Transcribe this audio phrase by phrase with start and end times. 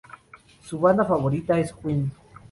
[0.63, 2.11] Su banda favorita es Queen.